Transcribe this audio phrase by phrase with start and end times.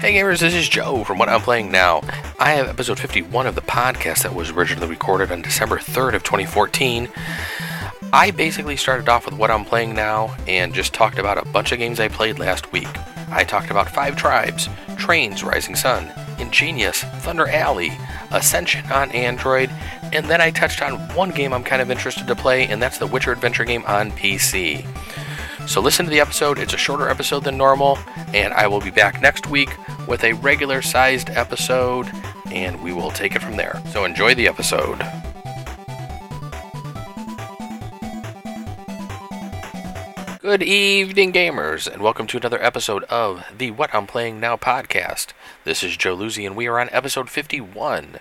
[0.00, 2.00] Hey gamers, this is Joe from What I'm Playing Now.
[2.38, 6.22] I have episode 51 of the podcast that was originally recorded on December 3rd of
[6.22, 7.06] 2014.
[8.10, 11.70] I basically started off with What I'm Playing Now and just talked about a bunch
[11.72, 12.88] of games I played last week.
[13.30, 17.92] I talked about Five Tribes, Trains Rising Sun, Ingenious, Thunder Alley,
[18.30, 19.68] Ascension on Android,
[20.14, 22.96] and then I touched on one game I'm kind of interested to play, and that's
[22.96, 24.86] the Witcher Adventure game on PC.
[25.68, 27.98] So listen to the episode, it's a shorter episode than normal,
[28.32, 29.70] and I will be back next week
[30.10, 32.10] with a regular sized episode,
[32.46, 33.80] and we will take it from there.
[33.92, 34.98] So enjoy the episode.
[40.40, 45.28] Good evening, gamers, and welcome to another episode of the What I'm Playing Now podcast.
[45.62, 48.16] This is Joe Luzzi, and we are on episode 51.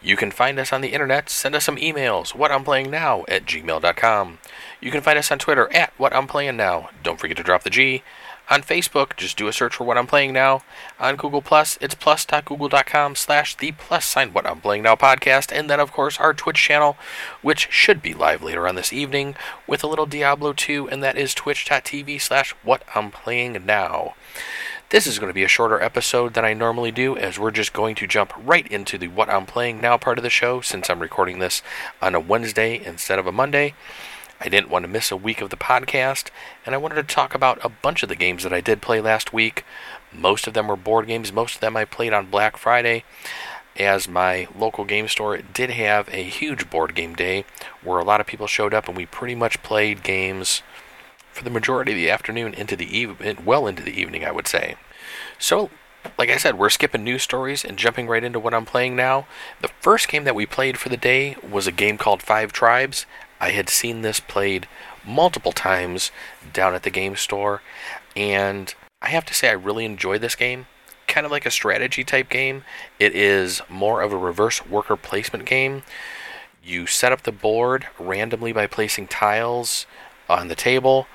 [0.00, 4.38] You can find us on the internet, send us some emails, whatimplayingnow at gmail.com.
[4.80, 6.88] You can find us on Twitter at What I'm Playing Now.
[7.02, 8.02] Don't forget to drop the G.
[8.48, 10.62] On Facebook, just do a search for What I'm Playing Now.
[11.00, 15.50] On Google Plus, it's plus.google.com slash the plus sign What I'm Playing Now podcast.
[15.50, 16.96] And then, of course, our Twitch channel,
[17.42, 19.34] which should be live later on this evening
[19.66, 24.14] with a little Diablo 2, and that is twitch.tv slash What I'm Playing Now.
[24.90, 27.72] This is going to be a shorter episode than I normally do, as we're just
[27.72, 30.88] going to jump right into the What I'm Playing Now part of the show, since
[30.88, 31.62] I'm recording this
[32.00, 33.74] on a Wednesday instead of a Monday.
[34.40, 36.28] I didn't want to miss a week of the podcast,
[36.64, 39.00] and I wanted to talk about a bunch of the games that I did play
[39.00, 39.64] last week.
[40.12, 43.04] Most of them were board games, most of them I played on Black Friday,
[43.76, 47.44] as my local game store did have a huge board game day
[47.82, 50.62] where a lot of people showed up and we pretty much played games
[51.32, 54.48] for the majority of the afternoon into the evening, well into the evening, I would
[54.48, 54.76] say.
[55.38, 55.70] So,
[56.18, 59.26] like I said, we're skipping news stories and jumping right into what I'm playing now.
[59.60, 63.06] The first game that we played for the day was a game called Five Tribes.
[63.40, 64.66] I had seen this played
[65.06, 66.10] multiple times
[66.52, 67.62] down at the game store,
[68.14, 70.66] and I have to say I really enjoyed this game.
[71.06, 72.64] Kind of like a strategy type game.
[72.98, 75.82] It is more of a reverse worker placement game.
[76.64, 79.86] You set up the board randomly by placing tiles
[80.28, 81.06] on the table,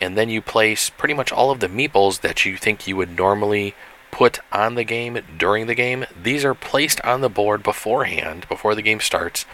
[0.00, 3.16] and then you place pretty much all of the meeples that you think you would
[3.16, 3.74] normally
[4.10, 6.06] put on the game during the game.
[6.22, 9.44] These are placed on the board beforehand, before the game starts.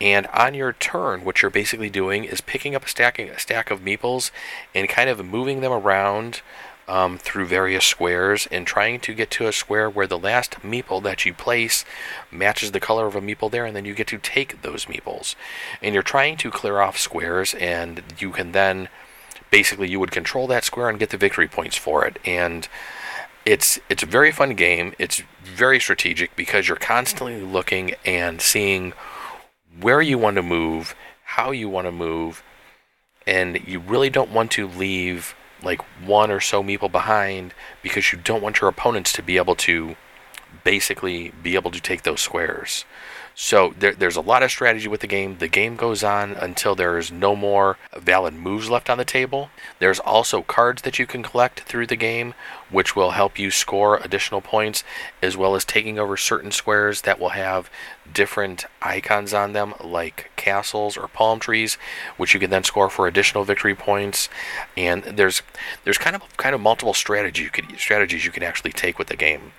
[0.00, 3.70] And on your turn, what you're basically doing is picking up a stack, a stack
[3.70, 4.30] of meeples
[4.74, 6.42] and kind of moving them around
[6.88, 11.02] um, through various squares and trying to get to a square where the last meeple
[11.02, 11.84] that you place
[12.30, 15.34] matches the color of a meeple there, and then you get to take those meeples.
[15.82, 18.88] And you're trying to clear off squares, and you can then
[19.50, 22.18] basically you would control that square and get the victory points for it.
[22.24, 22.68] And
[23.44, 24.94] it's it's a very fun game.
[24.98, 28.92] It's very strategic because you're constantly looking and seeing
[29.80, 30.94] where you want to move,
[31.24, 32.42] how you want to move,
[33.26, 38.18] and you really don't want to leave like one or so meeple behind because you
[38.18, 39.96] don't want your opponents to be able to
[40.64, 42.84] basically be able to take those squares.
[43.38, 45.36] So there, there's a lot of strategy with the game.
[45.36, 49.50] The game goes on until there's no more valid moves left on the table.
[49.78, 52.32] There's also cards that you can collect through the game,
[52.70, 54.84] which will help you score additional points,
[55.20, 57.68] as well as taking over certain squares that will have
[58.10, 61.76] different icons on them, like castles or palm trees,
[62.16, 64.30] which you can then score for additional victory points.
[64.78, 65.42] And there's
[65.84, 69.08] there's kind of kind of multiple strategy you could, strategies you can actually take with
[69.08, 69.52] the game.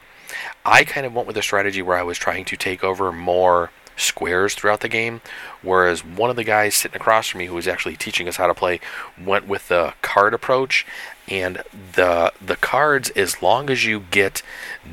[0.65, 3.71] I kind of went with a strategy where I was trying to take over more
[3.97, 5.21] squares throughout the game,
[5.61, 8.47] whereas one of the guys sitting across from me who was actually teaching us how
[8.47, 8.79] to play
[9.21, 10.85] went with the card approach.
[11.29, 11.61] And
[11.93, 14.43] the the cards, as long as you get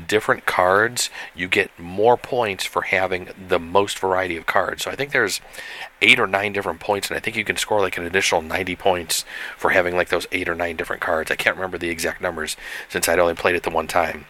[0.05, 4.83] different cards, you get more points for having the most variety of cards.
[4.83, 5.39] So I think there's
[6.01, 8.75] eight or nine different points, and I think you can score like an additional 90
[8.75, 9.23] points
[9.55, 11.31] for having like those eight or nine different cards.
[11.31, 12.57] I can't remember the exact numbers
[12.89, 14.25] since I'd only played it the one time.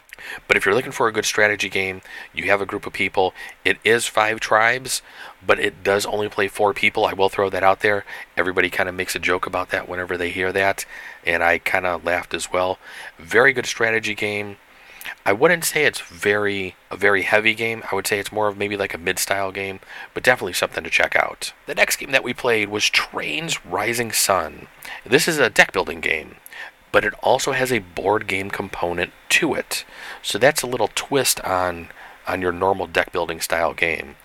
[0.47, 2.01] But if you're looking for a good strategy game,
[2.33, 3.33] you have a group of people.
[3.63, 5.01] It is five tribes,
[5.45, 7.05] but it does only play four people.
[7.05, 8.05] I will throw that out there.
[8.35, 10.85] Everybody kind of makes a joke about that whenever they hear that,
[11.25, 12.79] and I kind of laughed as well.
[13.17, 14.57] Very good strategy game.
[15.23, 17.83] I wouldn't say it's very a very heavy game.
[17.91, 19.79] I would say it's more of maybe like a mid-style game,
[20.13, 21.53] but definitely something to check out.
[21.67, 24.67] The next game that we played was Trains Rising Sun.
[25.05, 26.37] This is a deck building game
[26.95, 29.83] but it also has a board game component to it.
[30.21, 31.89] So that's a little twist on
[32.25, 34.15] on your normal deck building style game.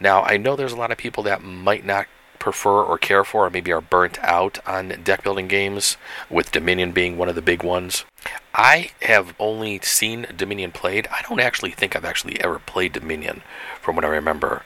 [0.00, 2.08] Now, I know there's a lot of people that might not
[2.40, 5.96] prefer or care for or maybe are burnt out on deck building games
[6.28, 8.04] with Dominion being one of the big ones.
[8.52, 11.06] I have only seen Dominion played.
[11.12, 13.42] I don't actually think I've actually ever played Dominion
[13.80, 14.64] from what I remember.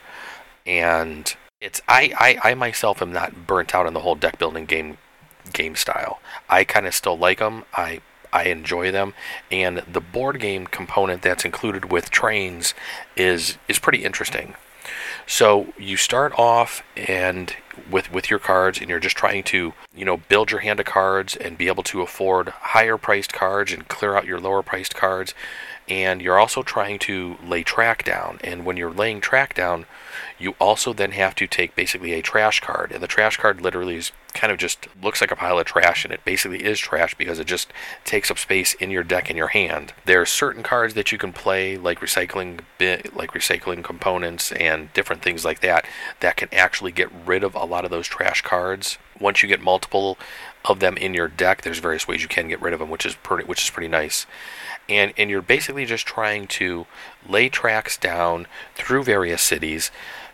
[0.65, 4.65] And it's I, I, I myself am not burnt out on the whole deck building
[4.65, 4.97] game
[5.53, 6.21] game style.
[6.49, 7.65] I kind of still like them.
[7.75, 8.01] I
[8.33, 9.15] I enjoy them,
[9.51, 12.75] and the board game component that's included with trains
[13.17, 14.55] is is pretty interesting.
[15.27, 17.55] So you start off and
[17.91, 20.87] with with your cards, and you're just trying to you know build your hand of
[20.87, 24.95] cards and be able to afford higher priced cards and clear out your lower priced
[24.95, 25.35] cards.
[25.91, 28.39] And you're also trying to lay track down.
[28.45, 29.87] And when you're laying track down,
[30.39, 32.93] you also then have to take basically a trash card.
[32.93, 36.05] And the trash card literally is kind of just looks like a pile of trash,
[36.05, 37.73] and it basically is trash because it just
[38.05, 39.93] takes up space in your deck in your hand.
[40.05, 42.61] There are certain cards that you can play, like recycling
[43.13, 45.85] like recycling components and different things like that,
[46.21, 48.99] that can actually get rid of a lot of those trash cards.
[49.19, 50.17] Once you get multiple
[50.65, 53.05] of them in your deck, there's various ways you can get rid of them, which
[53.05, 54.27] is pretty, which is pretty nice
[54.91, 56.87] and and you're basically just trying to
[57.27, 59.91] lay tracks down through various cities.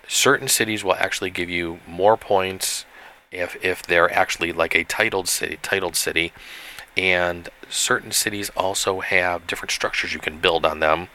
[0.09, 2.85] Certain cities will actually give you more points
[3.31, 6.33] if if they're actually like a titled city, titled city,
[6.97, 11.09] and certain cities also have different structures you can build on them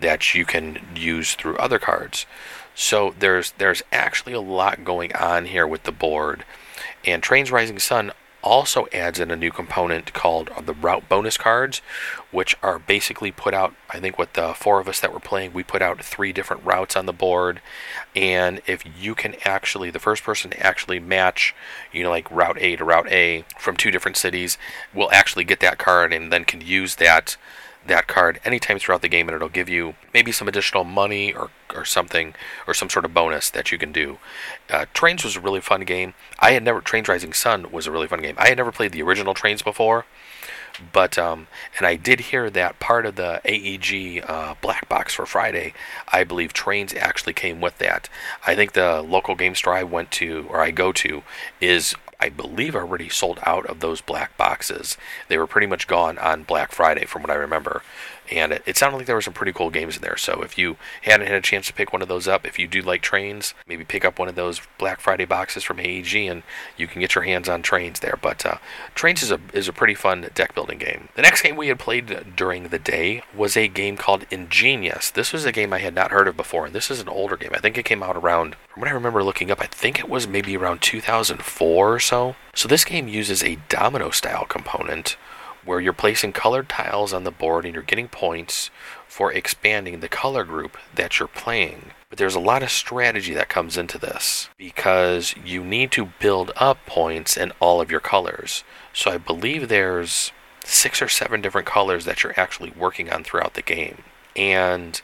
[0.00, 2.26] that you can use through other cards.
[2.74, 6.44] So there's there's actually a lot going on here with the board.
[7.04, 8.12] And Trains Rising Sun
[8.46, 11.82] also adds in a new component called the route bonus cards,
[12.30, 13.74] which are basically put out.
[13.90, 16.64] I think with the four of us that were playing, we put out three different
[16.64, 17.60] routes on the board,
[18.14, 21.56] and if you can actually, the first person to actually match,
[21.92, 24.58] you know, like route A to route A from two different cities,
[24.94, 27.36] will actually get that card and then can use that
[27.88, 31.50] that card anytime throughout the game, and it'll give you maybe some additional money or,
[31.74, 32.34] or something,
[32.66, 34.18] or some sort of bonus that you can do.
[34.70, 36.14] Uh, Trains was a really fun game.
[36.38, 38.34] I had never, Trains Rising Sun was a really fun game.
[38.38, 40.06] I had never played the original Trains before,
[40.92, 41.46] but, um,
[41.78, 45.72] and I did hear that part of the AEG uh, black box for Friday,
[46.12, 48.08] I believe Trains actually came with that.
[48.46, 51.22] I think the local game store I went to, or I go to,
[51.60, 54.96] is I believe, already sold out of those black boxes.
[55.28, 57.82] They were pretty much gone on Black Friday, from what I remember.
[58.30, 60.16] And it, it, sounded like there were some pretty cool games in there.
[60.16, 62.66] So if you hadn't had a chance to pick one of those up, if you
[62.66, 66.42] do like trains, maybe pick up one of those Black Friday boxes from AEG, and
[66.76, 68.18] you can get your hands on trains there.
[68.20, 68.56] But uh,
[68.94, 71.08] trains is a is a pretty fun deck building game.
[71.14, 75.10] The next game we had played during the day was a game called Ingenious.
[75.10, 77.36] This was a game I had not heard of before, and this is an older
[77.36, 77.50] game.
[77.52, 80.28] I think it came out around, what I remember looking up, I think it was
[80.28, 82.36] maybe around 2004 or so.
[82.54, 85.16] So this game uses a domino style component
[85.64, 88.70] where you're placing colored tiles on the board and you're getting points
[89.08, 91.90] for expanding the color group that you're playing.
[92.08, 96.52] But there's a lot of strategy that comes into this because you need to build
[96.56, 98.62] up points in all of your colors.
[98.92, 100.32] So I believe there's
[100.64, 104.04] six or seven different colors that you're actually working on throughout the game.
[104.36, 105.00] And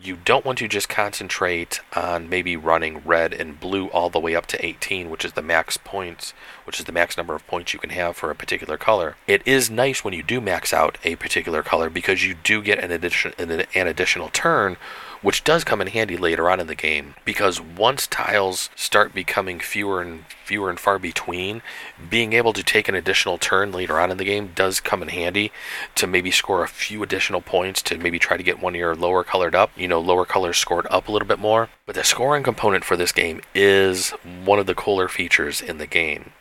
[0.00, 4.34] you don't want to just concentrate on maybe running red and blue all the way
[4.34, 7.72] up to 18, which is the max points, which is the max number of points
[7.72, 9.16] you can have for a particular color.
[9.26, 12.78] It is nice when you do max out a particular color because you do get
[12.82, 14.76] an addition an, additional turn
[15.24, 19.58] which does come in handy later on in the game because once tiles start becoming
[19.58, 21.62] fewer and fewer and far between,
[22.10, 25.08] being able to take an additional turn later on in the game does come in
[25.08, 25.50] handy
[25.94, 28.94] to maybe score a few additional points to maybe try to get one of your
[28.94, 31.70] lower colored up, you know, lower colors scored up a little bit more.
[31.86, 34.10] But the scoring component for this game is
[34.44, 36.32] one of the cooler features in the game.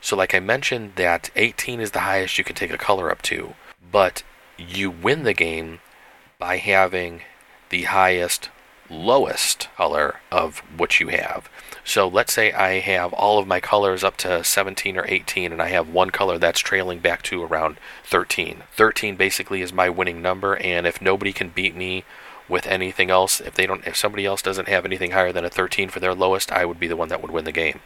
[0.00, 3.20] So like I mentioned that 18 is the highest you can take a color up
[3.22, 3.54] to,
[3.92, 4.22] but
[4.56, 5.80] you win the game
[6.38, 7.20] by having
[7.70, 8.50] the highest
[8.88, 11.48] lowest color of what you have.
[11.84, 15.62] So let's say I have all of my colors up to 17 or 18 and
[15.62, 18.62] I have one color that's trailing back to around 13.
[18.72, 22.04] 13 basically is my winning number and if nobody can beat me
[22.48, 25.50] with anything else, if they don't if somebody else doesn't have anything higher than a
[25.50, 27.80] 13 for their lowest, I would be the one that would win the game.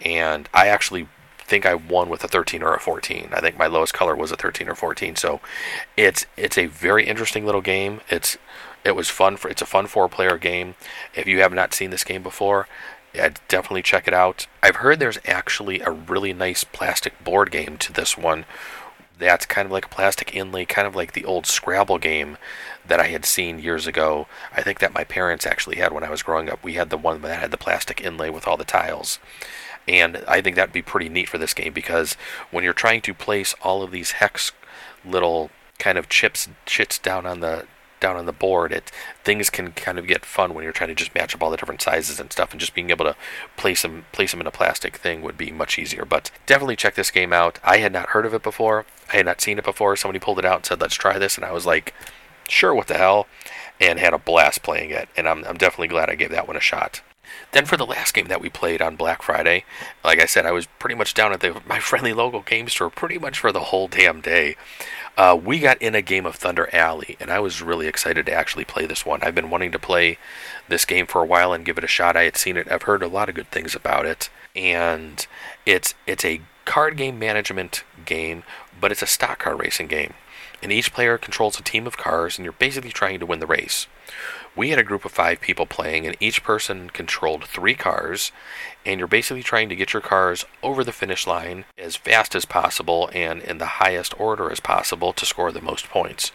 [0.00, 3.30] And I actually think I won with a 13 or a 14.
[3.32, 5.16] I think my lowest color was a 13 or 14.
[5.16, 5.40] So
[5.96, 8.00] it's it's a very interesting little game.
[8.08, 8.38] It's
[8.84, 10.74] it was fun for it's a fun four player game.
[11.14, 12.66] If you have not seen this game before,
[13.12, 14.46] definitely check it out.
[14.62, 18.44] I've heard there's actually a really nice plastic board game to this one.
[19.18, 22.38] That's kind of like a plastic inlay, kind of like the old Scrabble game
[22.86, 24.26] that I had seen years ago.
[24.56, 26.64] I think that my parents actually had when I was growing up.
[26.64, 29.18] We had the one that had the plastic inlay with all the tiles.
[29.86, 32.14] And I think that'd be pretty neat for this game because
[32.50, 34.52] when you're trying to place all of these hex
[35.04, 37.66] little kind of chips chits down on the
[38.00, 38.90] down on the board, it
[39.22, 41.56] things can kind of get fun when you're trying to just match up all the
[41.56, 43.16] different sizes and stuff, and just being able to
[43.56, 46.04] place them place them in a plastic thing would be much easier.
[46.04, 47.58] But definitely check this game out.
[47.62, 48.86] I had not heard of it before.
[49.12, 49.96] I had not seen it before.
[49.96, 51.94] Somebody pulled it out and said, "Let's try this," and I was like,
[52.48, 53.26] "Sure, what the hell,"
[53.80, 55.08] and had a blast playing it.
[55.16, 57.02] And I'm I'm definitely glad I gave that one a shot.
[57.52, 59.64] Then for the last game that we played on Black Friday,
[60.04, 62.90] like I said, I was pretty much down at the, my friendly local game store
[62.90, 64.56] pretty much for the whole damn day.
[65.20, 68.32] Uh, we got in a game of Thunder Alley, and I was really excited to
[68.32, 69.22] actually play this one.
[69.22, 70.16] I've been wanting to play
[70.66, 72.16] this game for a while and give it a shot.
[72.16, 72.72] I had seen it.
[72.72, 75.26] I've heard a lot of good things about it, and
[75.66, 78.44] it's it's a card game management game,
[78.80, 80.14] but it's a stock car racing game.
[80.62, 83.46] And each player controls a team of cars, and you're basically trying to win the
[83.46, 83.88] race.
[84.60, 88.30] We had a group of five people playing, and each person controlled three cars,
[88.84, 92.44] and you're basically trying to get your cars over the finish line as fast as
[92.44, 96.30] possible and in the highest order as possible to score the most points.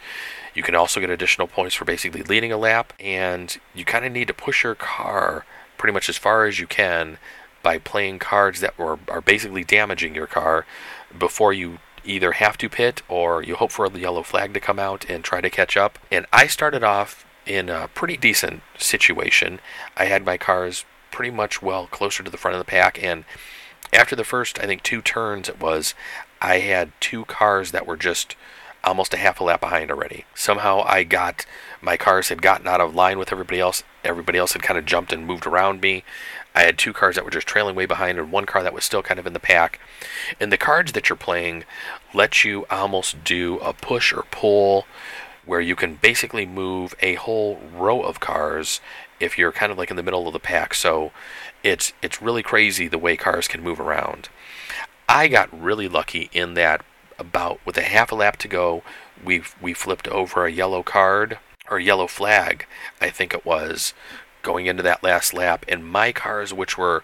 [0.55, 4.11] You can also get additional points for basically leading a lap, and you kind of
[4.11, 5.45] need to push your car
[5.77, 7.19] pretty much as far as you can
[7.61, 10.65] by playing cards that were, are basically damaging your car
[11.15, 14.79] before you either have to pit or you hope for a yellow flag to come
[14.79, 15.99] out and try to catch up.
[16.11, 19.59] And I started off in a pretty decent situation.
[19.95, 23.25] I had my cars pretty much well closer to the front of the pack, and
[23.93, 25.93] after the first, I think, two turns, it was,
[26.41, 28.35] I had two cars that were just
[28.83, 30.25] almost a half a lap behind already.
[30.35, 31.45] Somehow I got
[31.81, 33.83] my cars had gotten out of line with everybody else.
[34.03, 36.03] Everybody else had kind of jumped and moved around me.
[36.53, 38.85] I had two cars that were just trailing way behind and one car that was
[38.85, 39.79] still kind of in the pack.
[40.39, 41.63] And the cards that you're playing
[42.13, 44.85] let you almost do a push or pull
[45.45, 48.81] where you can basically move a whole row of cars
[49.19, 50.73] if you're kind of like in the middle of the pack.
[50.73, 51.11] So
[51.63, 54.29] it's it's really crazy the way cars can move around.
[55.07, 56.83] I got really lucky in that
[57.17, 58.83] about with a half a lap to go,
[59.23, 62.65] we we flipped over a yellow card or yellow flag,
[63.01, 63.93] I think it was,
[64.41, 67.03] going into that last lap, and my cars, which were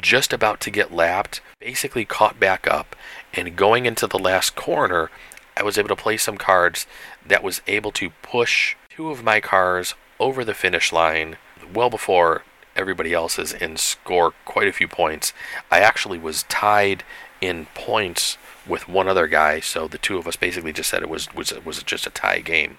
[0.00, 2.96] just about to get lapped, basically caught back up,
[3.34, 5.10] and going into the last corner,
[5.56, 6.86] I was able to play some cards
[7.26, 11.36] that was able to push two of my cars over the finish line
[11.72, 12.44] well before
[12.76, 15.32] everybody else's and score quite a few points.
[15.70, 17.02] I actually was tied
[17.40, 21.08] in points with one other guy, so the two of us basically just said it
[21.08, 22.78] was was was just a tie game.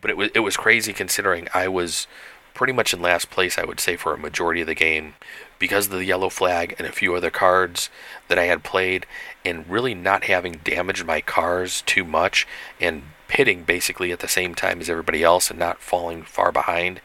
[0.00, 2.06] But it was it was crazy considering I was
[2.54, 5.14] pretty much in last place, I would say, for a majority of the game
[5.58, 7.90] because of the yellow flag and a few other cards
[8.28, 9.06] that I had played,
[9.44, 12.46] and really not having damaged my cars too much
[12.80, 17.00] and pitting basically at the same time as everybody else and not falling far behind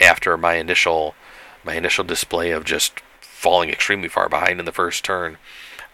[0.00, 1.14] after my initial
[1.64, 5.36] my initial display of just falling extremely far behind in the first turn.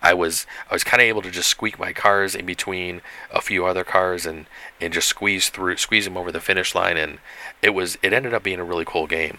[0.01, 3.41] I was I was kind of able to just squeak my cars in between a
[3.41, 4.47] few other cars and
[4.81, 7.19] and just squeeze through squeeze them over the finish line and
[7.61, 9.39] it was it ended up being a really cool game.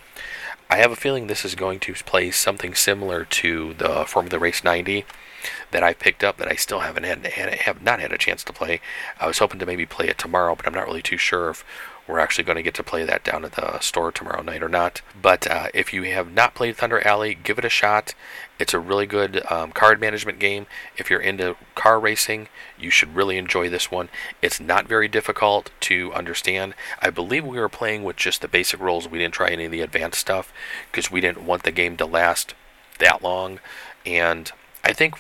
[0.74, 4.63] I have a feeling this is going to play something similar to the Formula Race
[4.63, 5.06] 90
[5.70, 8.44] that I picked up that I still haven't had, had have not had a chance
[8.46, 8.82] to play.
[9.20, 11.63] I was hoping to maybe play it tomorrow, but I'm not really too sure if
[12.08, 14.68] we're actually going to get to play that down at the store tomorrow night or
[14.68, 15.03] not.
[15.22, 18.15] But uh, if you have not played Thunder Alley, give it a shot.
[18.63, 20.67] It's a really good um, card management game.
[20.96, 22.48] If you're into car racing,
[22.79, 24.08] you should really enjoy this one.
[24.41, 26.74] It's not very difficult to understand.
[27.01, 29.05] I believe we were playing with just the basic rules.
[29.05, 30.53] We didn't try any of the advanced stuff
[30.89, 32.53] because we didn't want the game to last
[33.00, 33.60] that long.
[34.05, 34.50] And
[34.82, 35.15] I think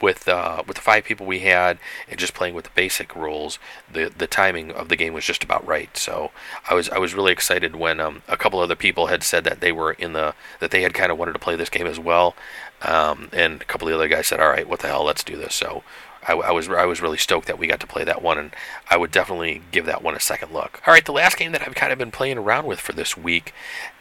[0.00, 3.58] with uh, with the five people we had and just playing with the basic rules,
[3.90, 5.96] the the timing of the game was just about right.
[5.96, 6.30] So
[6.68, 9.60] I was I was really excited when um, a couple other people had said that
[9.60, 11.98] they were in the that they had kind of wanted to play this game as
[11.98, 12.34] well,
[12.82, 15.24] um, and a couple of the other guys said, "All right, what the hell, let's
[15.24, 15.82] do this." So.
[16.28, 18.50] I, I was I was really stoked that we got to play that one, and
[18.90, 20.82] I would definitely give that one a second look.
[20.84, 23.16] All right, the last game that I've kind of been playing around with for this
[23.16, 23.54] week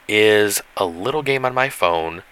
[0.08, 2.24] is a little game on my phone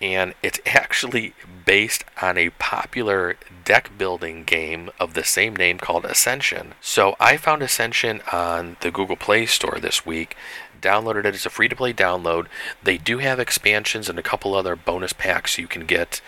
[0.00, 6.04] and it's actually based on a popular deck building game of the same name called
[6.04, 6.74] Ascension.
[6.80, 10.36] So I found Ascension on the Google Play Store this week.
[10.80, 11.34] Downloaded it.
[11.34, 12.46] It's a free to play download.
[12.82, 16.20] They do have expansions and a couple other bonus packs you can get.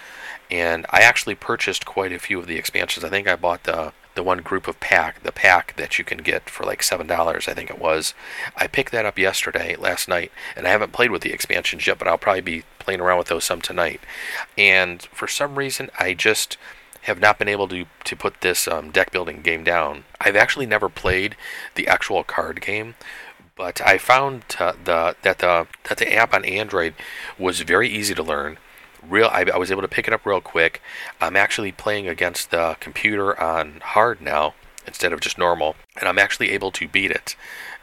[0.50, 3.04] And I actually purchased quite a few of the expansions.
[3.04, 6.18] I think I bought the the one group of pack, the pack that you can
[6.18, 8.14] get for like seven dollars, I think it was.
[8.56, 11.98] I picked that up yesterday, last night, and I haven't played with the expansions yet,
[11.98, 14.00] but I'll probably be playing around with those some tonight.
[14.58, 16.56] And for some reason, I just
[17.02, 20.04] have not been able to to put this um, deck building game down.
[20.20, 21.36] I've actually never played
[21.74, 22.94] the actual card game,
[23.56, 26.94] but I found uh, the that the that the app on Android
[27.38, 28.58] was very easy to learn
[29.08, 30.82] real I, I, was able to pick it up real quick.
[31.20, 34.54] I'm actually playing against the computer on hard now
[34.86, 37.36] instead of just normal, and I'm actually able to beat it.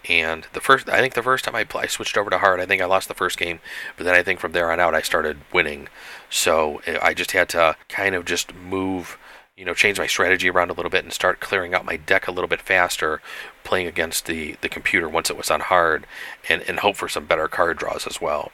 [0.10, 2.60] And the first, I think the first time I, play, I switched over to hard,
[2.60, 3.60] I think I lost the first game,
[3.96, 5.90] but then I think from there on out I started winning.
[6.30, 9.18] So eh, I just had to kind of just move,
[9.58, 12.28] you know, change my strategy around a little bit and start clearing out my deck
[12.28, 13.22] a little bit faster,
[13.64, 16.08] playing against the the computer once it was on hard,
[16.48, 18.52] and and hope for some better card draws as well.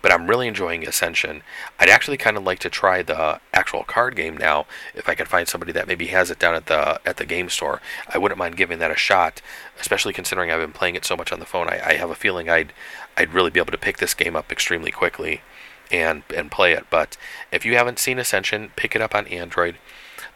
[0.00, 1.42] But I'm really enjoying Ascension.
[1.78, 5.26] I'd actually kind of like to try the actual card game now if I can
[5.26, 7.80] find somebody that maybe has it down at the at the game store.
[8.08, 9.40] I wouldn't mind giving that a shot,
[9.80, 11.68] especially considering I've been playing it so much on the phone.
[11.68, 12.72] I, I have a feeling I'd
[13.16, 15.42] I'd really be able to pick this game up extremely quickly
[15.90, 16.86] and and play it.
[16.90, 17.16] But
[17.52, 19.76] if you haven't seen Ascension, pick it up on Android.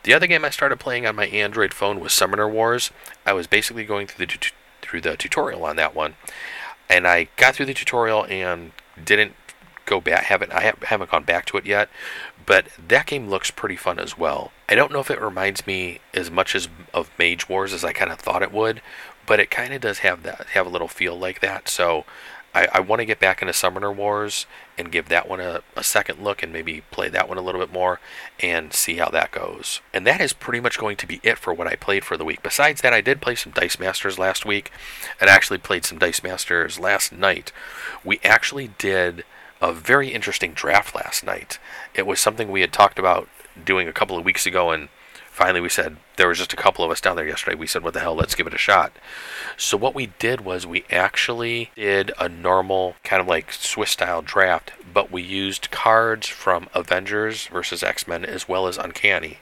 [0.02, 2.92] The other game I started playing on my Android phone was Summoner Wars.
[3.24, 4.50] I was basically going through the
[4.82, 6.14] through the tutorial on that one,
[6.88, 8.72] and I got through the tutorial and
[9.02, 9.34] didn't
[9.84, 10.24] go back.
[10.24, 11.88] Haven't I haven't gone back to it yet,
[12.44, 14.52] but that game looks pretty fun as well.
[14.68, 17.92] I don't know if it reminds me as much as of Mage Wars as I
[17.92, 18.82] kind of thought it would,
[19.26, 21.68] but it kind of does have that have a little feel like that.
[21.68, 22.04] So
[22.56, 24.46] I, I want to get back into Summoner Wars
[24.78, 27.60] and give that one a, a second look and maybe play that one a little
[27.60, 28.00] bit more
[28.40, 29.82] and see how that goes.
[29.92, 32.24] And that is pretty much going to be it for what I played for the
[32.24, 32.42] week.
[32.42, 34.72] Besides that, I did play some Dice Masters last week
[35.20, 37.52] and actually played some Dice Masters last night.
[38.02, 39.24] We actually did
[39.60, 41.58] a very interesting draft last night.
[41.94, 43.28] It was something we had talked about
[43.62, 44.88] doing a couple of weeks ago and
[45.36, 47.54] finally we said there was just a couple of us down there yesterday.
[47.54, 48.14] We said what the hell?
[48.14, 48.90] Let's give it a shot.
[49.58, 54.22] So what we did was we actually did a normal kind of like swiss style
[54.22, 59.36] draft but we used cards from avengers versus x-men as well as uncanny.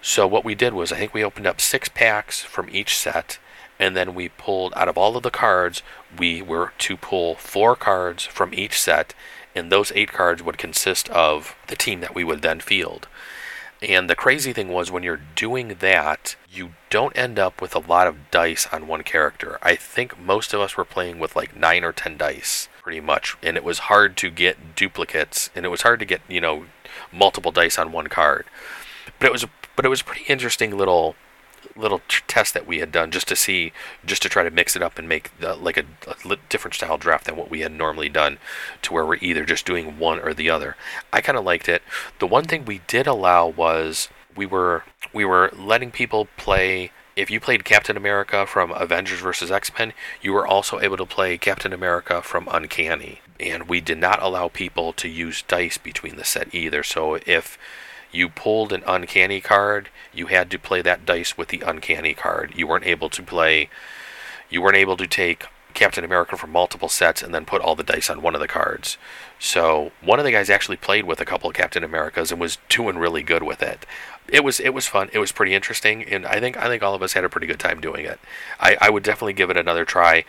[0.00, 3.40] So what we did was i think we opened up six packs from each set
[3.80, 5.82] and then we pulled out of all of the cards
[6.16, 9.14] we were to pull four cards from each set
[9.52, 13.08] and those eight cards would consist of the team that we would then field
[13.80, 17.80] and the crazy thing was when you're doing that, you don't end up with a
[17.80, 19.58] lot of dice on one character.
[19.62, 23.36] I think most of us were playing with like 9 or 10 dice pretty much,
[23.42, 26.64] and it was hard to get duplicates and it was hard to get, you know,
[27.12, 28.46] multiple dice on one card.
[29.18, 31.14] But it was but it was a pretty interesting little
[31.78, 33.72] little t- test that we had done just to see,
[34.04, 35.84] just to try to mix it up and make the, like a,
[36.28, 38.38] a, different style draft than what we had normally done,
[38.82, 40.76] to where we're either just doing one or the other.
[41.12, 41.82] I kind of liked it.
[42.18, 46.92] The one thing we did allow was we were we were letting people play.
[47.16, 49.50] If you played Captain America from Avengers vs.
[49.50, 49.92] X Men,
[50.22, 53.20] you were also able to play Captain America from Uncanny.
[53.40, 56.82] And we did not allow people to use dice between the set either.
[56.82, 57.58] So if
[58.10, 62.54] you pulled an uncanny card, you had to play that dice with the uncanny card.
[62.56, 63.68] You weren't able to play
[64.50, 67.82] you weren't able to take Captain America from multiple sets and then put all the
[67.82, 68.96] dice on one of the cards.
[69.38, 72.58] So one of the guys actually played with a couple of Captain Americas and was
[72.68, 73.86] doing really good with it
[74.28, 75.08] it was it was fun.
[75.12, 77.46] It was pretty interesting, and I think I think all of us had a pretty
[77.46, 78.20] good time doing it.
[78.60, 80.24] I, I would definitely give it another try,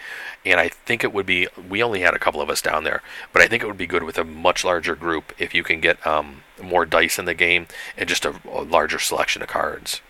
[0.46, 1.48] and I think it would be.
[1.70, 3.02] We only had a couple of us down there,
[3.34, 5.80] but I think it would be good with a much larger group if you can
[5.82, 10.02] get um, more dice in the game and just a, a larger selection of cards.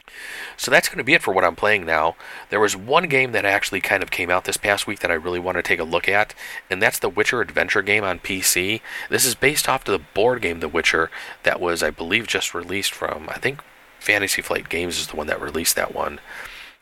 [0.58, 2.16] So that's going to be it for what I'm playing now.
[2.50, 5.16] There was one game that actually kind of came out this past week that I
[5.16, 6.36] really want to take a look at,
[6.70, 8.82] and that's the Witcher adventure game on PC.
[9.10, 11.10] This is based off of the board game The Witcher
[11.44, 13.62] that was, I believe, just released from, I think,
[14.00, 16.20] Fantasy Flight Games is the one that released that one.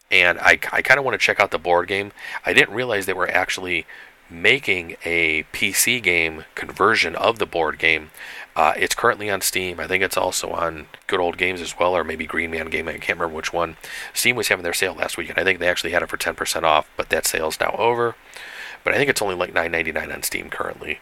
[0.10, 2.12] And I, I kind of want to check out the board game.
[2.46, 3.86] I didn't realize they were actually
[4.30, 8.12] making a PC game conversion of the board game.
[8.56, 9.80] Uh, it's currently on Steam.
[9.80, 12.88] I think it's also on Good Old Games as well, or maybe Green Man Game.
[12.88, 13.78] I can't remember which one.
[14.14, 16.18] Steam was having their sale last week, and I think they actually had it for
[16.18, 18.16] 10% off, but that sale's now over.
[18.84, 21.00] But I think it's only like $9.99 on Steam currently.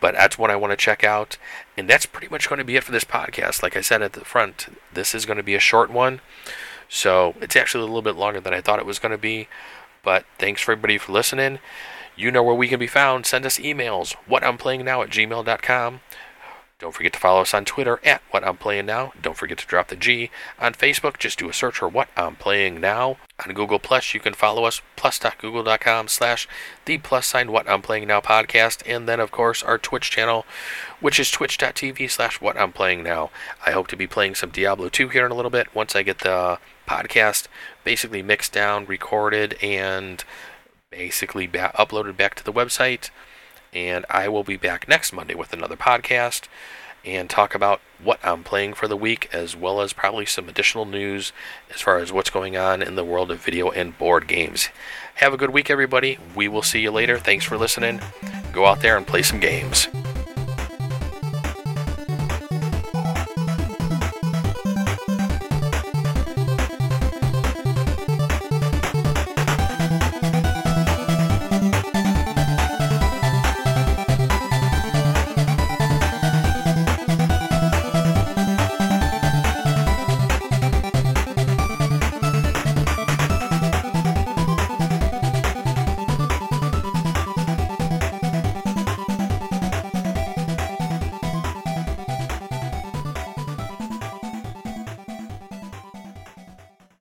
[0.00, 1.38] But that's one I want to check out.
[1.76, 3.62] And that's pretty much going to be it for this podcast.
[3.62, 6.20] Like I said at the front, this is going to be a short one.
[6.88, 9.48] So it's actually a little bit longer than I thought it was going to be.
[10.02, 11.58] But thanks for everybody for listening.
[12.14, 13.26] You know where we can be found.
[13.26, 14.14] Send us emails.
[14.26, 16.00] What I'm playing now at gmail.com.
[16.78, 19.14] Don't forget to follow us on Twitter at What I'm Playing Now.
[19.22, 20.30] Don't forget to drop the G.
[20.58, 23.16] On Facebook, just do a search for What I'm Playing Now.
[23.46, 26.46] On Google Plus, you can follow us, plus.google.com slash
[26.84, 28.82] the plus sign What I'm Playing Now podcast.
[28.84, 30.44] And then, of course, our Twitch channel,
[31.00, 33.30] which is twitch.tv slash What I'm Playing Now.
[33.64, 36.02] I hope to be playing some Diablo 2 here in a little bit once I
[36.02, 37.48] get the podcast
[37.84, 40.22] basically mixed down, recorded, and
[40.90, 43.08] basically ba- uploaded back to the website
[43.76, 46.48] and I will be back next Monday with another podcast
[47.04, 50.86] and talk about what I'm playing for the week, as well as probably some additional
[50.86, 51.32] news
[51.72, 54.70] as far as what's going on in the world of video and board games.
[55.16, 56.18] Have a good week, everybody.
[56.34, 57.18] We will see you later.
[57.18, 58.00] Thanks for listening.
[58.50, 59.88] Go out there and play some games.